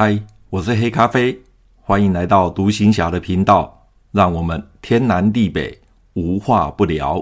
[0.00, 0.16] 嗨，
[0.48, 1.36] 我是黑咖啡，
[1.80, 5.76] 欢迎来到独行侠的频道，让我们天南地北
[6.12, 7.20] 无话不聊。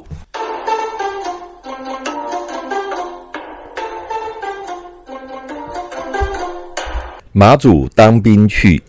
[7.33, 8.83] 马祖当兵去。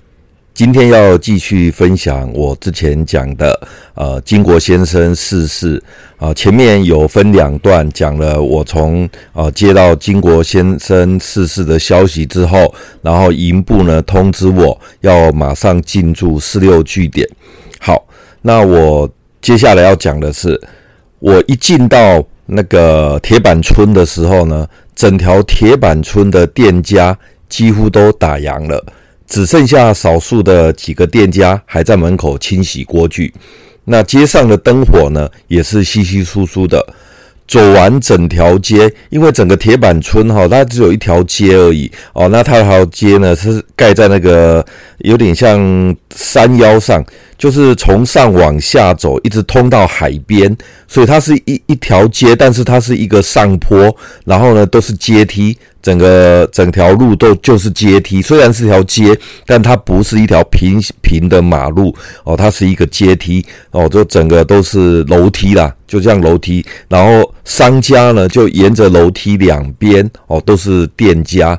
[0.58, 5.80] 今天要继续分享我之前讲的，呃，经国先生逝世
[6.18, 6.34] 啊。
[6.34, 12.74] 前面有分两段讲了我从呃接到经国先生逝世的消息之后，
[13.04, 17.30] 然后营部呢通知我要马上进驻四六据点。
[17.80, 18.08] 好，
[18.42, 19.08] 那我
[19.40, 20.60] 接下来要讲的是，
[21.20, 27.16] 我一进到那个铁板村的时候呢，整条铁板村的店家
[27.48, 28.84] 几乎都打烊了。
[29.28, 33.34] 只剩下少数的几个店家还在门口清洗锅具，
[33.86, 36.86] 那街上的灯火呢，也是稀稀疏疏的。
[37.48, 42.28] 走完整条街，因为整个铁板村哈，它只有一条街而已哦。
[42.28, 44.66] 那它这条街呢，是盖在那个
[44.98, 47.02] 有点像山腰上，
[47.38, 50.54] 就是从上往下走，一直通到海边，
[50.90, 55.58] 所以它是一一条街，但是它是一个上坡，然后呢都是阶梯。
[55.88, 66.66] 整个整条路都就是阶梯，虽然是条街，但它不是一条平平的马路哦，它是一个阶梯哦，就整个都是楼梯啦，就像楼梯。
[66.90, 71.58] 然后商家呢，就沿着楼梯两边哦，都是店家。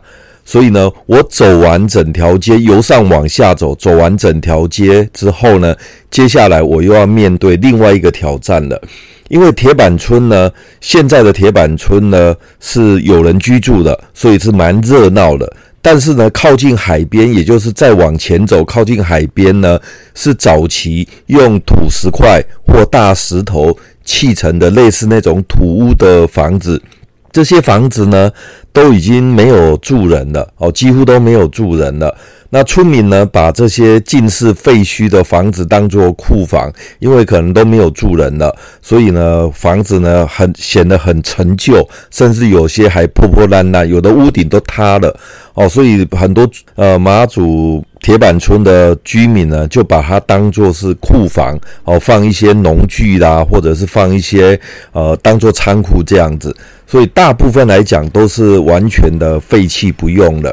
[0.49, 5.77] 所以呢，我走完整条街，由上往下走，走完整条街之后呢，
[6.11, 8.81] 接下来我又要面对另外一个挑战了。
[9.29, 15.53] 因为铁板村呢，现在的铁板村呢是有人居住的，所以是蛮热闹的。
[15.83, 19.79] 但是呢，靠近海边，也就是再往前走，靠近海边呢，
[20.15, 26.81] 是早期用土石块或大石头砌成的，类似那种土屋的房子。
[27.31, 28.31] 这些房子呢，
[28.73, 32.17] 都已经没有住人了，哦，几乎都没有住人了。
[32.51, 45.15] 那村民呢，把这些尽是废墟的房子当作库房，因为可能都没有住人了，所以呢，房子呢很显得很陈旧，甚至有些还破破烂烂，有的屋顶都塌了
[45.53, 45.69] 哦。
[45.69, 54.59] 所以很多呃马祖铁板村的居民呢，就把它当作是库房哦，放一些农具啦，或者是放一些
[54.93, 56.57] 呃当作仓库这样子。
[56.89, 60.53] 所以大部分来讲都是完全的废弃不用了。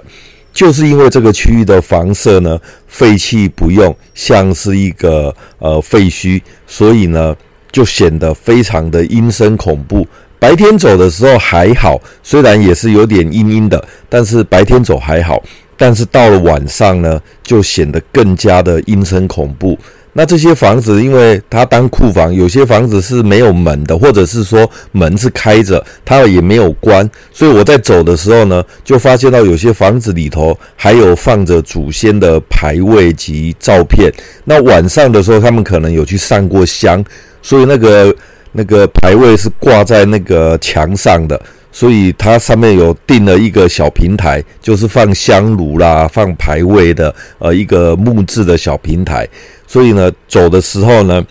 [0.54, 7.36] 就是因为这个区域的房舍呢，废弃不用，像是一个呃废墟，所以呢
[7.72, 10.08] 就显得非常的阴森恐怖。
[10.40, 15.42] 白天走的时候还好，虽然也是有点阴阴的，但是白天走还好。
[15.78, 19.78] 但是到了晚上呢，就显得更加的阴森恐怖。
[20.18, 34.10] 那这些房子，因为它当库房，有些房子是没有门的，或者是说门是开着，它也没有关，所以我在走的时候呢，就发现到有些房子里头还有放着祖先的牌位及照片。
[34.46, 37.04] 那晚上的时候，他们可能有去上过香，
[37.42, 38.16] 所以那个
[38.54, 41.38] 那个牌位是挂在那个墙上的。
[41.74, 49.28] 所以它上面有定了一个小平台，就是放香炉啦、放牌位的，呃，一个木质的小平台。
[49.76, 51.22] 所以呢，走的时候呢，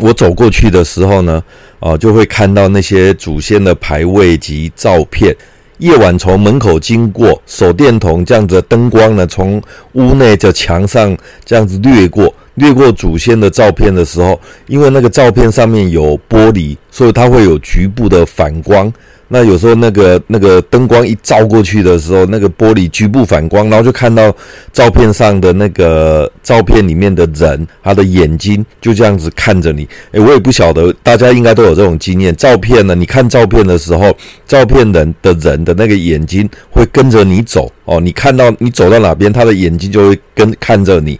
[0.00, 1.40] 我走过去的时候呢，
[1.78, 5.32] 啊、就会看到那些祖先的牌位及照片。
[5.78, 9.62] 夜晚从门口经过，手电筒这样子灯光呢，从
[9.92, 18.92] 屋内的墙上这样子掠过，掠过祖先的照片的时候，因为那个照片上面有玻璃，所以它会有局部的反光。
[19.32, 24.30] 那有时候那个那个灯光一照过去的时候，那个玻璃局部反光，然后就看到
[24.74, 29.88] 照片上的那个照片里面的人，他的眼睛就这样子看着你。
[30.10, 32.36] 诶，我也不晓得，大家应该都有这种经验。
[32.36, 34.14] 照片呢，你看照片的时候，
[34.46, 37.98] 照片人的人的那个眼睛会跟着你走哦。
[37.98, 41.18] 你看到你走到哪边，他的眼睛就会跟看着你。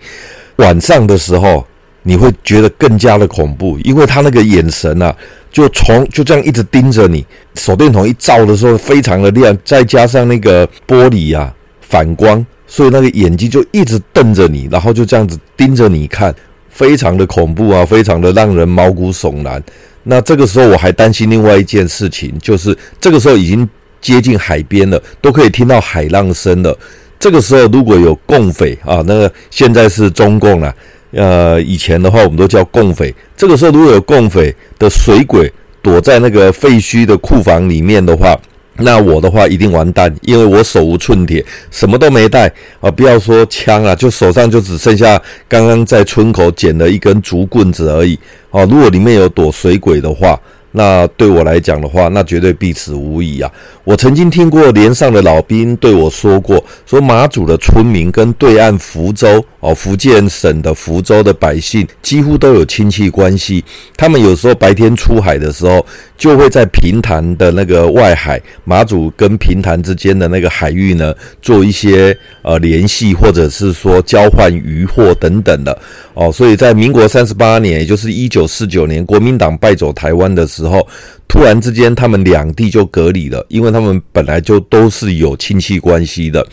[0.57, 1.67] 晚上的时候，
[2.03, 5.15] 你会觉得更加的恐怖，因为他那个眼神啊。
[5.53, 7.23] 就从就这样一直盯着你，
[7.57, 16.35] 手电筒一照的时候非常的亮，再加上那个玻璃啊反光，所以那个眼睛就一直瞪着你，然后就这样子盯着你看，
[16.71, 19.63] 非常的恐怖啊，非常的让人毛骨悚然。
[20.05, 23.69] 那这个时候我还担心另外一件事情，就是这个时候已经
[24.01, 26.75] 接近海边了，都可以听到海浪声了。
[27.21, 30.75] 这个时候如果有共匪啊，那个现在是中共了。
[31.13, 33.15] 呃，以前的话，我们都叫共匪。
[33.37, 38.39] 这个时候，如果有共匪的水鬼躲在那个废墟的库房里面的话，
[38.79, 42.51] 那我的话一定完蛋，因为我手无寸铁，什么都没带
[42.81, 42.91] 啊！
[42.91, 48.19] 不要说枪啊，就手上就只剩下刚刚在村口捡了一根竹棍子而已。
[48.51, 53.53] 啊，如果里面有躲水鬼的话，那对我来讲的话，那绝对必死无疑啊！
[53.85, 63.65] 我曾经听过连上的老兵对我说过，说马祖的村民跟对岸福州哦，福建省的福州的百姓几乎都有亲戚关系。
[63.97, 65.85] 他们有时候白天出海的时候，
[66.17, 75.77] 就会在平潭的那个外海，马祖跟平潭之间的那个海域呢，做一些呃联系，或者是说交换渔获等等的
[76.15, 76.31] 哦。
[76.31, 80.87] 所以在民国三十八年，也就是一九四九年，国民党败走台湾的时候。
[81.33, 86.47] 突然之间，他们两地就隔离了，因为他们本来就都是有亲戚关系的。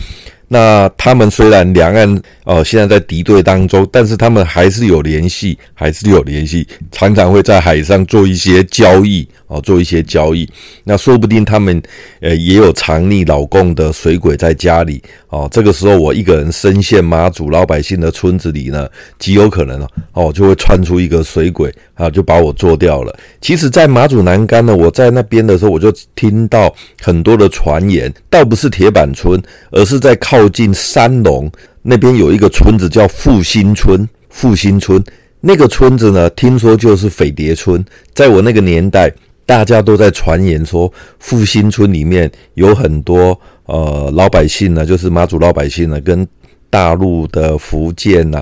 [0.51, 10.49] 那他们虽然两岸呃现在在敌对当中，但是他们还是有联系，还是有联系，常常会在海上做一些交易哦，做一些交易。
[10.83, 11.79] 那说不定他们
[12.19, 14.99] 呃也有藏匿老共的水鬼在家里
[15.29, 15.47] 哦。
[15.51, 23.15] 这个时候我一个人深陷马祖老百姓的村子里呢，极有可能哦就会窜出一个水鬼啊，就把我做掉了。
[23.39, 30.38] 其实，在马祖南竿呢，我在那边的时候，我就听到很多的传言，倒不是铁板村，而是在靠。
[30.39, 31.51] 靠近三龙
[31.81, 35.03] 那边有一个村子叫复兴村，复兴村
[35.41, 37.83] 那个村子呢，听说就是匪谍村。
[38.13, 39.11] 在我那个年代，
[39.45, 40.89] 大家都在传言说，
[41.19, 46.25] 复兴村里面有很多呃老百姓呢，就是马祖老百姓呢，跟
[46.69, 48.41] 大陆的福建呐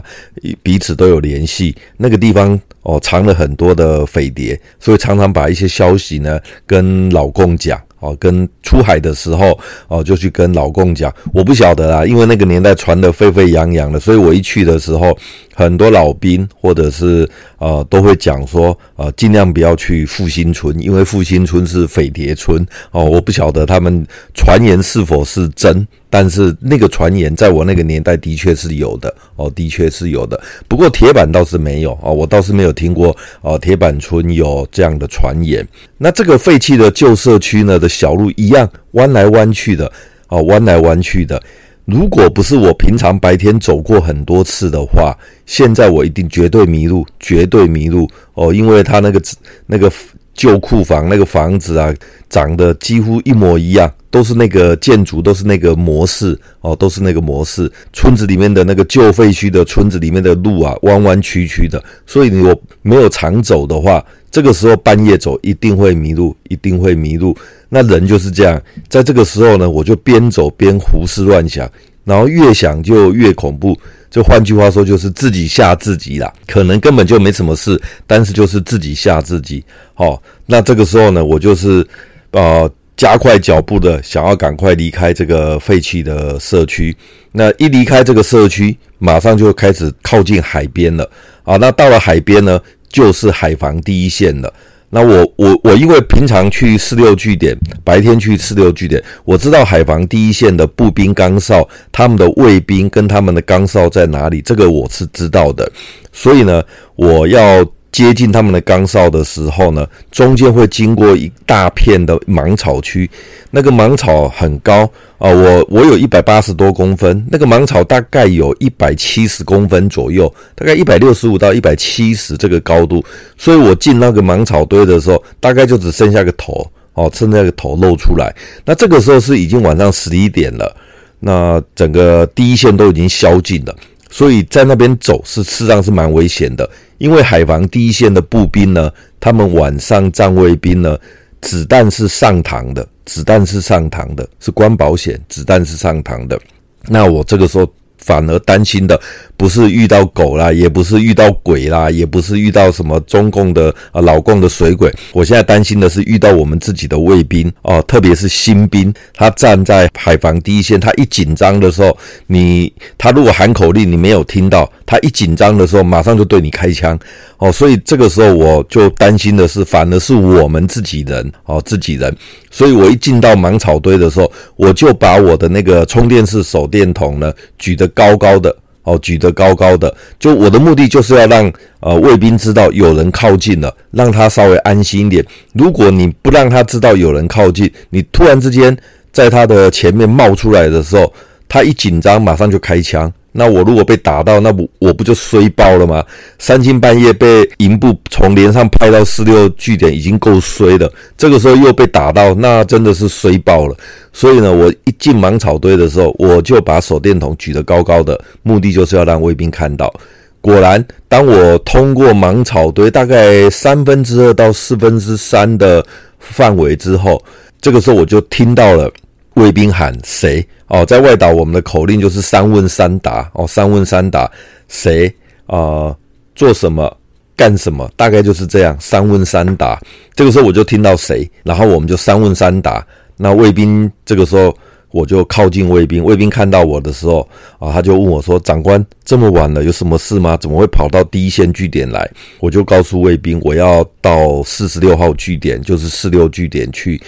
[0.61, 1.75] 彼此都有联系。
[1.97, 7.81] 那个地方哦，藏了很多的匪谍，所以常常把一些消息呢跟老公讲。
[7.99, 9.57] 哦，跟出海的时候，
[9.87, 15.17] 哦，就去跟老公讲，我不晓得啦，因为那个年代传得沸沸扬扬的，所以我一去的时候，
[15.55, 17.27] 很多老兵或者是
[17.57, 22.65] 呃都会讲说，呃，尽量不要去复兴村，因为复兴村是匪谍村。
[22.91, 25.87] 哦，我不晓得他们传言是否是真。
[26.09, 30.41] 但是那个传言在我那个年代的确是有的哦，的确是有的。
[30.67, 35.67] 不过铁板倒是没有哦，我倒是没有听过哦，铁板村有这样的传言。
[35.97, 39.91] 那这个废弃的旧社区呢的小路一样弯来弯去的
[40.29, 41.41] 哦，弯来弯去的。
[41.85, 49.21] 如果不是我平常白天走过很多次的话，现在我一定绝对迷路，绝对迷路哦，因为他那个
[49.65, 49.89] 那个
[50.37, 51.93] 旧库房那个房子啊，
[52.29, 53.91] 长得几乎一模一样。
[54.09, 57.69] 都是那个建筑，都是那个模式哦，都是那个模式。
[57.91, 67.35] 村子里面的那个旧废墟的村子里面的路啊，弯弯曲曲的，所以你我没有常走的话，这个时候半夜走一定会迷路，一定会迷路。
[67.67, 71.69] 那人就是这样，在这个时候呢，我就边走边胡思乱想，
[72.05, 73.77] 然后越想就越恐怖。
[74.09, 76.31] 就换句话说，就是自己吓自己啦。
[76.47, 79.63] 可能根本就没什么事，但是就是自己吓自己。
[79.95, 81.85] 哦，那这个时候呢，我就是
[82.31, 82.71] 呃。
[82.97, 86.97] 加快脚步的，想要赶快离开这个废弃的社区。
[87.31, 91.07] 那一离开这个社区，马上就开始靠近海边了
[91.43, 91.57] 啊！
[91.57, 94.51] 那到了海边呢，就是海防第一线了。
[94.89, 105.71] 那我我我因为平常去四六据点，白天去四六据点，我知道海防第一线的步兵岗哨，他们的卫兵跟他们的岗哨在哪里，这个我是知道的。
[106.11, 106.63] 所以呢，
[106.95, 107.65] 我要。
[107.89, 113.09] 接近他们的岗哨的时候呢，中间会经过一大片的芒草区，
[113.49, 123.03] 那个芒草很高啊，我我有一百八十多公分，那个芒草大概有一百七十公分左右，大概一百六十五到一百七十这个高度，
[123.35, 128.31] 所以我进那个芒草堆的时候，大概就只剩下个头哦，剩下个头露出来。
[128.63, 130.75] 那这个时候是已经晚上十一点了，
[131.19, 133.75] 那整个第一线都已经宵禁了。
[134.09, 140.97] 所以在那边走是事实上是蛮危险的，因为海防第一线的步兵呢，他们晚上站卫兵呢，
[141.41, 146.39] 子弹是上膛的，子弹是上膛的，是关保险，子弹是上膛的。
[146.87, 147.71] 那我这个时候。
[147.99, 148.97] 反而担心的
[149.37, 154.91] 不是遇到狗啦，也不是遇到鬼啦，也不是遇到什么中共的啊老共的水鬼。
[155.13, 166.97] 我现在担心的是遇到我们自己的卫兵哦，特别是新兵，他站在海防第一线，他一紧张的时候，你他如果喊口令，你没有听到，他一紧张的时候，马上就对你开枪
[167.37, 167.51] 哦。
[167.51, 172.13] 所以这个时候我就担心的是，反而是我们自己人哦，自己人。
[172.49, 178.55] 所以我一进到芒草堆的时候，我就把我的那个充电式手电筒呢举得高高的
[178.87, 179.93] 哦，举得高高的。
[180.17, 181.51] 就我的目的就是要让
[181.81, 185.25] 呃卫兵知道有人靠近了，让他稍微安心一点。
[185.53, 188.75] 如果你不让他知道有人靠近，你突然之间
[189.11, 191.13] 在他的前面冒出来的时候，
[191.49, 193.11] 他一紧张马上就开枪。
[193.39, 196.03] 那我如果被打到，那不我不就衰爆了吗？
[196.39, 203.77] 三更半夜被营部从连上派到四六据点已经够衰的，这个时候又被打到，那真的是衰爆了。
[204.11, 209.93] 所以呢，我一进芒草堆的时候，我就把手电筒举得高高的，目的就是要让卫兵看到。
[210.41, 215.85] 果然，当我通过芒草堆大概三分之二到四分之三的
[216.17, 217.23] 范围之后，
[217.61, 218.91] 这个时候我就听到了
[219.37, 224.29] 卫兵喊谁哦，在外岛我们的口令就是三问三答哦，三问三答，
[224.67, 225.13] 谁
[225.45, 225.95] 啊、
[226.35, 226.97] 做什么？
[227.35, 227.89] 干什么？
[227.95, 229.79] 大概就是这样，三问三答。
[230.15, 232.85] 这个时候我就听到谁，然后我们就三问三答。
[233.15, 234.55] 那卫兵这个时候
[234.89, 237.27] 我就靠近卫兵，卫兵看到我的时候
[237.59, 240.35] 啊，他就问我说：“长官，这么晚了，有什么事吗？
[240.35, 242.09] 怎么会跑到第一线据点来？”
[242.41, 246.99] 我就告诉卫兵，我要到四十六号据点，就是四六据点去。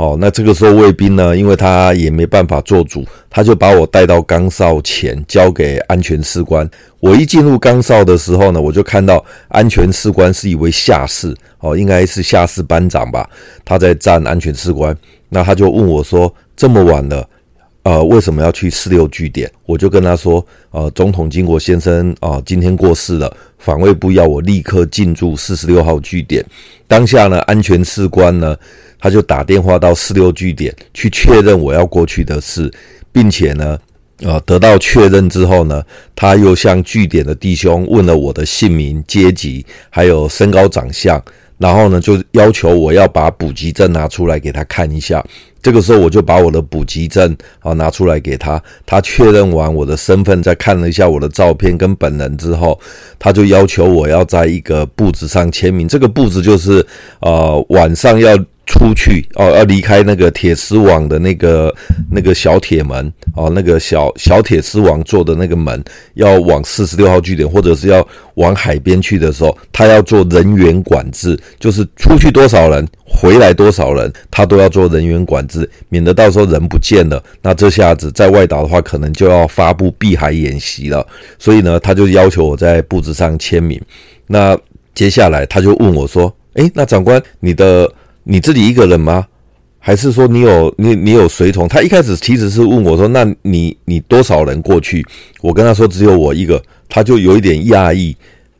[0.00, 6.66] 哦，那这个时候卫兵呢，因为他也没办法做主，他就把我带到岗哨前，交给安全士官。
[7.00, 13.28] 我一进入岗哨的时候呢，我就看到安全士官是一位下士，哦，应该是下士班长吧，
[13.62, 14.96] 他在站安全士官。
[15.28, 17.28] 那他就问我说：“这么晚了，
[17.82, 26.44] 呃，为什么要去四六据点？”我就跟他说：“呃，总统经国先生啊，今天过世了，防卫部要我立刻进驻四十六号据点。
[26.86, 28.56] 当下呢，安全士官呢。”
[29.02, 32.70] 他就打电话到四六据点去确认我要过去的事，
[33.10, 33.78] 并且呢，
[34.18, 35.82] 呃，得到确认之后呢，
[36.14, 41.18] 他又向据点的弟兄问了我的姓名、阶级，还有身高、长相，
[41.56, 45.24] 然后呢，就要求我要把补给证拿出来给他看一下。
[45.62, 52.78] 这个时候，我就把我的补给证啊拿出来给他，他确认完我的身份，再看了一下我的照片跟本人之后，
[53.18, 55.88] 他就要求我要在一个簿子上签名。
[55.88, 56.86] 这个簿子就是
[57.20, 58.36] 呃晚上要。
[58.70, 61.74] 出去哦，要离开那个铁丝网的那个
[62.08, 65.82] 那个小铁门哦，那个小小铁丝网做的那个门，
[66.14, 81.04] 要往四十六号据点或者是要往海边去的时候，他要做人员管制，就是出去多少人，回来多少人，他都要做人员管制，免得到时候人不见了，那这下子在外岛的话，可能就要发布避海演习了。
[81.40, 83.80] 所以呢，他就要求我在簿子上签名。
[84.28, 84.56] 那
[84.94, 87.92] 接下来他就问我说：“诶，那长官，你的？”
[88.24, 89.26] 你自己一个人吗？
[89.82, 91.66] 还是说你有你你有随从？
[91.66, 95.02] 他一开始其实是问我说：“那你你多少人过去？”
[95.40, 98.14] 我跟他说：“只有我一个。”他就有一点讶异。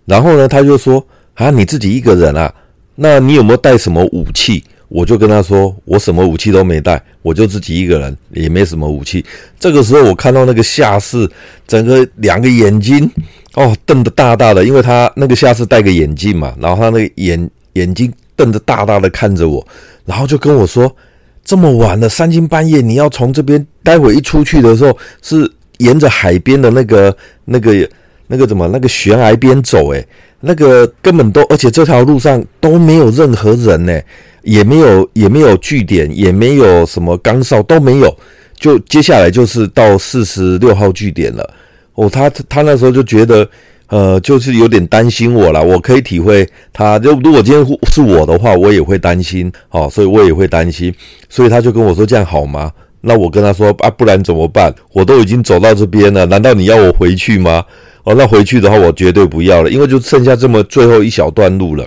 [0.06, 2.50] 然后呢，他就说：“啊，你自己一个人啊？
[2.94, 9.22] 那你有没有带什么武器？”我就跟他说：“我什么武器都没带，我就自己一个人，也没什么武器。”
[9.60, 11.28] 这个时候，我看到那个下士
[11.68, 13.08] 整个两个眼睛
[13.56, 18.10] 哦瞪得大大的，因为他那个下士戴个眼镜嘛，然后他那个眼眼睛。
[18.40, 19.66] 瞪着大大的看着我，
[20.06, 20.90] 然后就跟我说
[21.44, 27.86] ：“这么晚了，三更半夜，你要从这边待会一出去的时候，是沿着海边的那个、那个、
[28.26, 29.90] 那个怎么那个悬崖边走？
[29.90, 30.02] 诶，
[30.40, 34.00] 那个根本都，而且这条路上都没有任何人呢，
[34.42, 38.16] 也没有也没有据点，也没有什么岗哨都没有，
[38.58, 41.54] 就接下来就是到四十六号据点了。
[41.92, 43.46] 哦，他他那时候就觉得。”
[43.90, 46.98] 呃，就是有点担心我了，我可以体会他。
[46.98, 50.94] 就如果今天是我的话，我也会担心，哦，所以我也会担心。
[51.28, 52.70] 所以他就跟我说：“这样好吗？”
[53.02, 54.74] 那我跟他说：“啊，不然怎么办？
[54.92, 57.64] 我都已经走到这边了，难道你要我回去吗？”
[58.04, 61.86] 哦，那回去的话，我绝对不要了，因为就剩下这么最后一小段路了。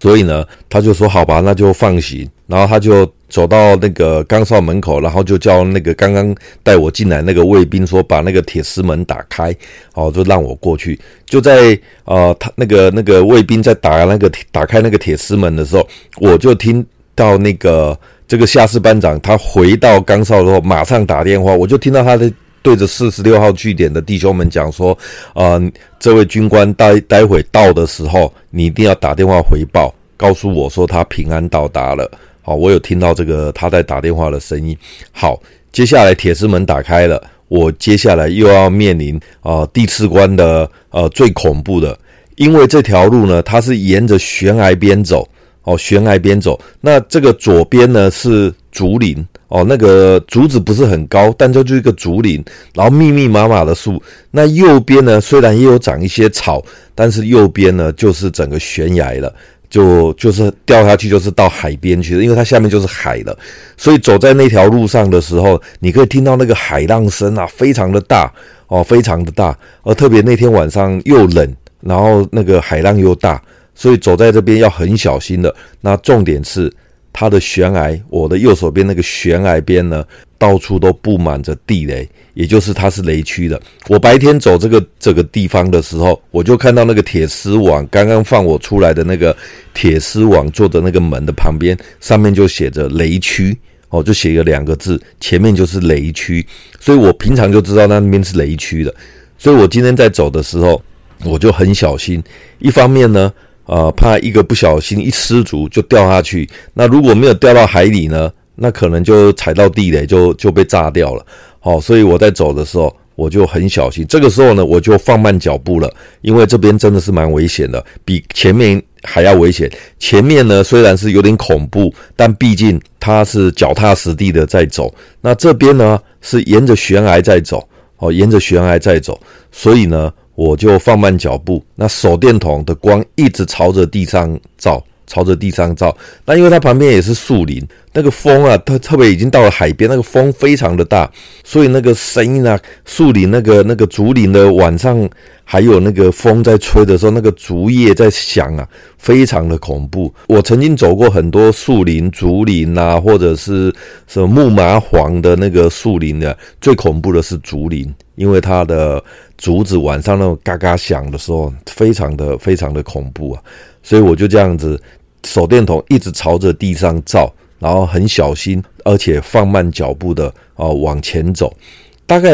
[0.00, 3.10] 所以呢，他就说：“好吧，那就放行。”然后他就。
[3.28, 9.52] 走到那个岗哨门口，然后就叫那个刚刚带我进来那个卫兵说：“把那个铁丝门打开。”
[9.94, 10.96] 哦，就让我过去。
[11.24, 15.86] 就在呃，他那个那个卫兵在打那个打开那个铁丝门的时候，
[16.20, 16.86] 我就听
[17.16, 17.98] 到那个
[18.28, 22.30] 这个下士班长他回到岗哨之后，马上打电话，我就听到他的
[22.66, 24.98] 对着四十六号据点的弟兄们讲说
[25.36, 25.70] ：“呃，
[26.00, 32.10] 这位军官待待会到的时候，你一定要打电话回报，告诉我说他平安到达了。”
[32.42, 34.76] 好，我有听到这个他在打电话的声音。
[35.12, 41.96] 好，接下来铁丝门打开了，我接下来又要面临啊、呃、第四关的呃最恐怖的，
[42.34, 45.24] 因为这条路呢，它是沿着悬崖边走
[45.62, 46.60] 哦，悬崖边走。
[46.80, 54.02] 那这个左边呢是竹林哦，那个竹子不是很高，但这就是一个竹林，然后密密麻麻的树。
[54.30, 56.62] 那右边呢虽然也有长一些草，
[56.94, 59.34] 但是右边呢就是整个悬崖了。
[59.68, 63.36] 就就是掉下去，就是到海边去了，因为它下面就是海了，
[63.76, 68.32] 所以走在那条路上的时候，你可以听到那个海浪声啊，非常的大
[68.68, 73.42] 哦，非常的大，而特别那天晚上又冷，然后那个海浪又大，
[73.74, 75.54] 所以走在这边要很小心的。
[75.80, 76.72] 那重点是。
[77.18, 80.04] 它的悬崖，我的右手边那个悬崖边呢，
[80.36, 83.58] 到处都布满着地雷，也就是它是雷区的。
[83.88, 89.34] 我白天走这个这个地方的时候，我就看到那个铁丝网，刚刚放我出来的那个
[89.72, 93.56] 铁丝网做的那个门的旁边，上面就写着雷区，
[93.88, 96.46] 哦，就写了两个字，前面就是雷区，
[96.78, 98.94] 所以我平常就知道那边是雷区的。
[99.38, 100.82] 所以我今天在走的时候，
[101.24, 102.22] 我就很小心，
[102.58, 103.32] 一方面呢。
[103.66, 106.48] 呃，怕一个不小心一失足就掉下去。
[106.74, 108.32] 那如果没有掉到海里呢？
[108.58, 111.22] 那可能就踩到地雷就就被炸掉了。
[111.60, 114.02] 好，所以我在走的时候我就很小心。
[114.08, 119.70] 这个时候呢，我就放慢脚步了，因为这边真的是蛮危险的，比前面还要危险。
[119.98, 124.94] 前面呢虽然是有点恐怖，但毕竟它是脚踏实地的在走。
[125.20, 127.68] 那这边呢是沿着悬崖在走，
[127.98, 129.20] 哦，沿着悬崖在走，
[129.52, 131.64] 所以呢我就放慢脚步。
[131.74, 134.80] 那手电筒的光一直朝着地上照。
[135.06, 141.10] 朝着地上照，那因为它旁边也是树林，那个风啊，它特别已经到了海边，那个风非常的大，
[141.44, 145.08] 所以那个声音啊，树林那个那个竹林的晚上，
[145.44, 150.12] 还有那个风在吹的时候，那个竹叶在响啊，非常的恐怖。
[150.26, 153.72] 我曾经走过很多树林、竹林啊，或者是
[154.06, 159.02] 什么木麻黄的那个树林的，最恐怖的是竹林，因为它的
[159.38, 163.42] 竹子晚上那种嘎嘎响的时候，非常的非常的恐怖啊。
[163.86, 164.82] 所以我就这样子，
[165.24, 170.26] 手电筒一直朝着地上照，然后很小心，而且放慢脚步的
[170.56, 171.56] 啊往前走。
[172.04, 172.32] 大概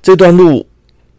[0.00, 0.66] 这段路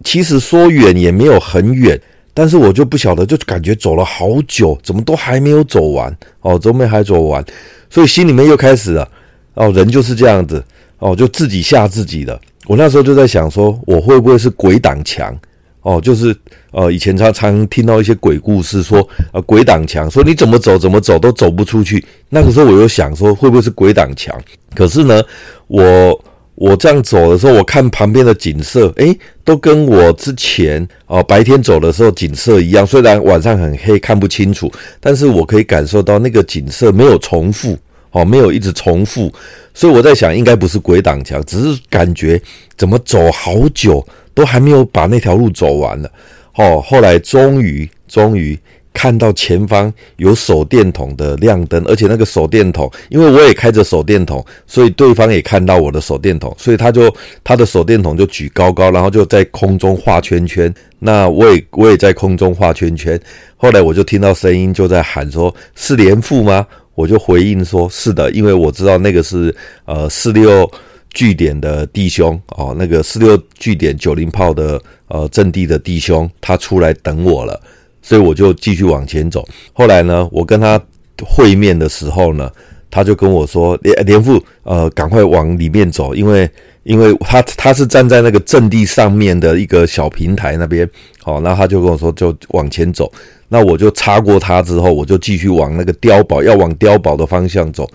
[0.03, 2.01] 其实说远也没有很远，
[2.33, 6.11] 但是我就不晓得，就感觉走了好久，怎么都还没有走完
[6.41, 7.45] 哦，都没还走完，
[7.87, 9.07] 所以心里面又开始了
[9.53, 10.65] 哦，人就是这样子
[10.97, 12.41] 哦，就自己吓自己的。
[12.65, 15.37] 我那时候就在想说，我会不会是鬼挡墙？
[15.85, 16.35] 哦，就是
[16.71, 22.03] 呃，以前常常听到一些鬼故事说，呃鬼挡墙，说你怎么走怎么走都走不出去。
[22.27, 24.35] 那个时候我又想说，会不会是鬼挡墙？
[24.73, 25.21] 可是呢，
[25.67, 26.19] 我
[26.55, 32.83] 我这样走的时候，我看旁边的景色，诶，都跟我之前哦、白天走的时候景色一样。
[32.83, 37.77] 虽然晚上很黑看不清楚，但是我可以感受到那个景色没有重复，
[38.09, 39.31] 哦，没有一直重复。
[39.75, 42.41] 所以我在想，应该不是鬼挡墙，只是感觉
[42.75, 44.03] 怎么走好久。
[44.35, 46.11] 都还没有把那条路走完了，
[46.55, 48.57] 哦，后来终于终于
[48.93, 57.13] 看到前方有手电筒的亮灯，而且那个手电筒，因为我也开着手电筒，所以对方也看到我的手电筒，所以他就
[57.43, 60.73] 他的手电筒就举高高，然后就在空中画圈圈。
[60.99, 63.19] 那我也我也在空中画圈圈。
[63.57, 69.53] 后来我就听到声音就在喊说：“是连副吗？”我就回应说：“是的，因为我知道那个是
[69.85, 70.69] 呃四六。”
[71.15, 77.59] 据点的弟兄哦，那个四六据点九零炮的呃阵地的弟兄，他出来等我了，
[78.01, 79.47] 所以我就继续往前走。
[79.71, 80.79] 后来呢，我跟他
[81.23, 82.51] 会面的时候呢，
[82.91, 86.49] 他就跟我说：“连连副，呃，赶快往里面走，因为
[86.83, 90.87] 因为他他是站在那个阵地上面的一个小平台那边，
[91.23, 93.09] 好，然后他就跟我说就往前走。
[93.47, 97.89] 那我就插过他之后，我就继续往那个碉堡，要往碉堡的方向走。”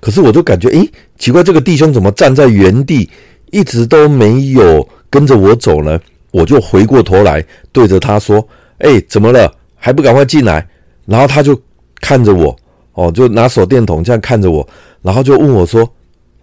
[0.00, 3.08] 可是我就感觉，诶，奇怪，这个弟兄怎么站在原地，
[3.50, 6.00] 一直都没有跟着我走呢？
[6.30, 8.46] 我就回过头来对着他说
[8.78, 9.52] ：“诶，怎么了？
[9.76, 10.66] 还不赶快进来？”
[11.04, 11.60] 然后他就
[12.00, 12.56] 看着我，
[12.94, 14.66] 哦，就拿手电筒这样看着我，
[15.02, 15.86] 然后就问我说：“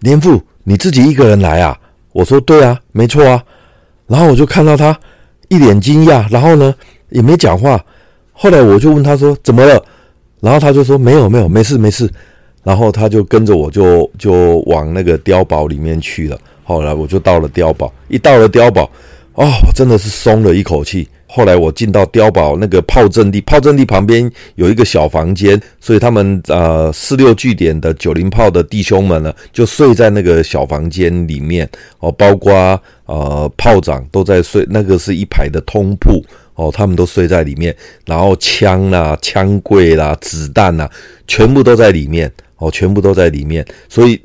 [0.00, 1.76] 连副，你自己一个人来啊？”
[2.12, 3.42] 我说：“对啊，没错啊。”
[4.06, 4.98] 然后我就看到他
[5.48, 6.74] 一脸惊讶，然后呢
[7.08, 7.82] 也没讲话。
[8.32, 9.82] 后来我就问他说：“怎么了？”
[10.40, 12.08] 然后他就说：“没有，没有，没事，没事。”
[12.68, 16.38] 然后他就跟着我就，就往那个碉堡里面去了。
[16.62, 18.84] 后来我就到了碉堡，一到了碉堡，
[19.32, 21.08] 哦，真的是松了一口气。
[21.26, 31.66] 后来我进到碉堡那个炮阵地，炮阵地旁边有一个小房间，所以他们呃四六据点的九零炮的弟兄们呢，就睡在那个小房间里面
[32.00, 32.52] 哦，包括
[33.06, 36.22] 呃炮长都在睡，那个是一排的通铺。
[36.54, 40.86] 哦，他们都睡在里面，然后枪啦、枪柜啦、子弹呐，
[41.26, 42.30] 全部都在里面。
[42.58, 44.20] 哦，全部都在里面，所以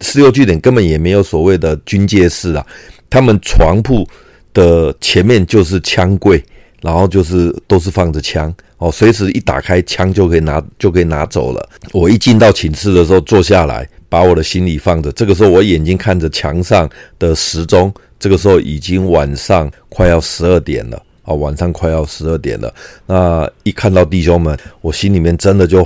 [0.00, 2.64] 四六据点根本也没有所谓的军械室啊。
[3.10, 4.06] 他们床铺
[4.52, 6.44] 的前面就是枪柜，
[6.82, 8.54] 然后就是都是放着枪。
[8.76, 11.68] 哦，随时一打开枪就可以拿，就可以拿走了。
[11.92, 15.10] 我一进到寝室的时候，坐下来，把我的行李放着。
[15.12, 21.02] 这个时候，我眼睛看着墙上的时钟，这个时候已经晚上快要十二点了。
[21.24, 22.72] 哦，晚上快要十二点了。
[23.06, 25.84] 那一看到弟兄们，我心里面真的就。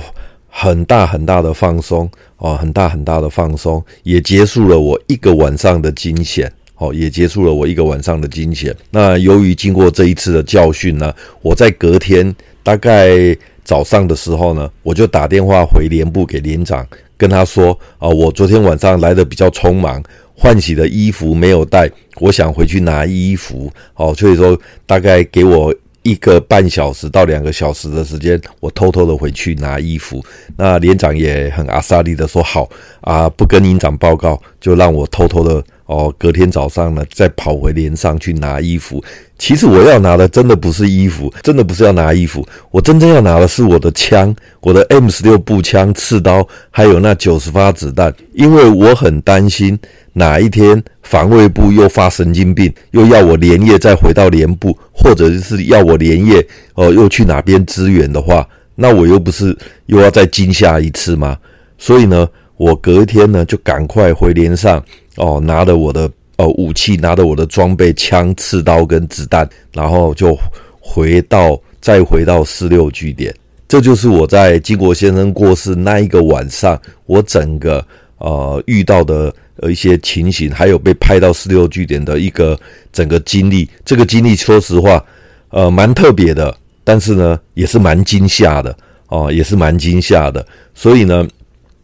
[0.55, 8.73] 很大很大的放松哦，很大很大的放松，也结束了我一个晚上的惊险哦，也结束了我一个晚上的惊险。
[8.91, 11.11] 那由于经过这一次的教训呢，
[11.41, 16.87] 我在隔天大概早上的时候呢，我就打电话回连部给连长，
[17.17, 20.01] 跟他说啊，我昨天晚上来的比较匆忙，
[20.35, 21.89] 换洗的衣服没有带，
[22.19, 25.73] 我想回去拿衣服哦，所以说大概给我。
[26.03, 30.23] 一个半小时到两个小时的时间，我偷偷的回去拿衣服。
[30.57, 32.69] 那连长也很阿萨利的说好
[33.01, 39.03] 啊，不跟营长报告，就让我偷偷的哦，隔天早上呢，再跑回连上去拿衣服。
[39.37, 49.77] 其实我要拿的真的不是衣服，真的不是要拿衣服，我真正要拿的是我的枪，我的 M 十六步枪、刺刀，还有那九十发子弹，因为我很担心
[50.13, 56.39] 哪一天防卫部又发神经病，又要我连夜再回到连部，或者是要我连夜
[56.75, 61.37] 哦、呃、又去哪边支援的话，那我又不是又要再惊吓一次吗？
[61.77, 64.83] 所以呢，我隔一天呢就赶快回连上。
[65.17, 70.35] 哦，拿着我的呃武器，拿着我的装备，枪、刺刀跟子弹，然后就
[70.79, 73.31] 回到再回到四六据点。
[73.67, 77.85] 这就是我在经国先生过世那一个晚上，我整个
[78.17, 82.59] 呃遇到的有一些情形，还有被派到四六据点的一个
[82.91, 83.69] 整个经历。
[83.85, 85.03] 这个经历说实话，
[85.49, 88.75] 呃蛮特别的，但是呢也是蛮惊吓的
[89.07, 90.45] 哦，也是蛮惊吓的。
[90.73, 91.27] 所以呢，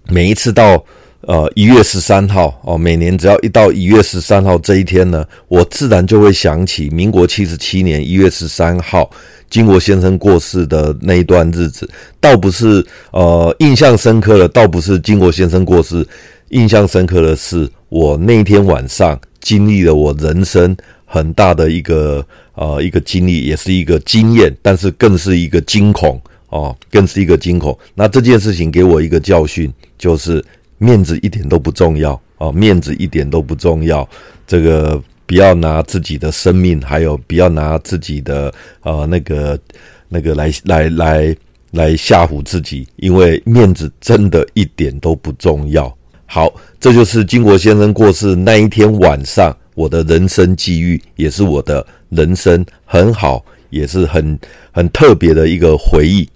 [0.08, 0.84] 每一次到。
[1.21, 9.10] 呃，一月十三号哦，每年只要一到一月十三号这一天呢，我自然就会想起民国七十七年一月十三号
[9.49, 11.88] 经国先生过世的那一段日子。
[12.21, 16.08] 倒不是呃印象深刻的，倒不是经国先生过世，
[16.49, 27.77] 印象深刻的是我那一天晚上经历了我人生很大的一个呃一个经历，也是一个经验，但是更是一个惊恐哦，更是一个惊恐。
[27.93, 30.41] 那这件事情给我一个教训，就是。
[30.80, 34.08] 面子一点都不重要哦，面子一点都不重要。
[34.48, 39.60] 这个不要拿自己的生命，还有不要拿自己的呃那个
[40.08, 41.36] 那个来来来
[41.72, 45.96] 来吓唬自己，因为面子真的一点都不重要。
[46.26, 54.39] 好，这就是经国先生过世那一天晚上我的人生际遇，也是我的人生很好，也是很
[54.72, 56.28] 很特别的一个回忆。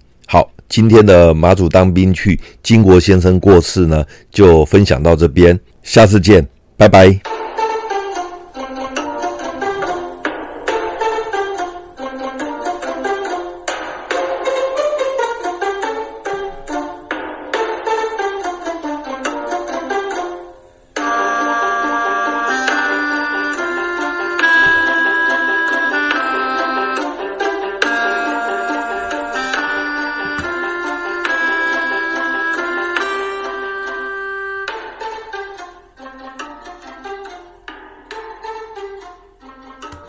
[0.74, 6.44] 今天的马祖当兵去金国先生过世呢，就分享到这边，下次见，
[6.76, 7.33] 拜拜。